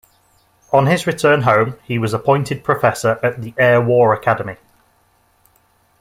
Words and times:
On 0.73 0.87
his 0.87 1.05
return 1.05 1.43
home, 1.43 1.75
he 1.83 1.99
was 1.99 2.11
appointed 2.11 2.63
professor 2.63 3.19
at 3.21 3.39
the 3.43 3.53
Air 3.55 3.79
War 3.79 4.15
Academy. 4.15 4.57